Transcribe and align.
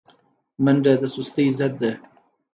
منډه 0.63 0.93
د 1.01 1.03
سستۍ 1.13 1.47
ضد 1.57 1.73
ده 1.81 1.91